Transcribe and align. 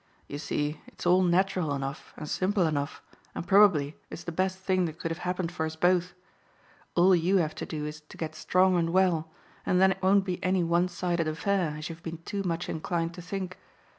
You 0.27 0.39
see 0.39 0.81
it's 0.87 1.05
all 1.05 1.21
natural 1.21 1.75
enough 1.75 2.11
and 2.17 2.27
simple 2.27 2.65
enough, 2.65 3.03
and 3.35 3.45
probably 3.47 3.99
it's 4.09 4.23
the 4.23 4.31
best 4.31 4.57
thing 4.57 4.85
that 4.85 4.97
could 4.97 5.11
have 5.11 5.19
happened 5.29 5.51
for 5.51 5.63
us 5.63 5.75
both. 5.75 6.15
All 6.95 7.15
you 7.15 7.37
have 7.37 7.53
to 7.61 7.67
do 7.67 7.85
is 7.85 8.01
to 8.09 8.17
get 8.17 8.33
strong 8.33 8.75
and 8.77 8.89
well, 8.89 9.29
and 9.63 9.79
then 9.79 9.91
it 9.91 10.01
won't 10.01 10.25
be 10.25 10.43
any 10.43 10.63
one 10.63 10.87
sided 10.87 11.27
affair, 11.27 11.75
as 11.77 11.89
you've 11.89 12.01
been 12.01 12.17
too 12.25 12.41
much 12.41 12.67
inclined 12.67 13.13
to 13.13 13.21
think. 13.21 13.59